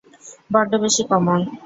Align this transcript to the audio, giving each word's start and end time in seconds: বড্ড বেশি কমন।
বড্ড 0.49 0.71
বেশি 0.83 1.03
কমন। 1.09 1.39